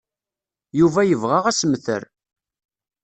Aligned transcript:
Yuba 0.79 1.01
yebɣa 1.09 1.39
assemter. 1.49 2.03